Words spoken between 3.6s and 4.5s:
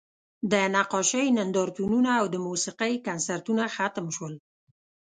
ختم شول